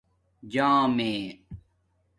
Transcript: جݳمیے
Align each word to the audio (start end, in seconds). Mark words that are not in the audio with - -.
جݳمیے 0.51 1.13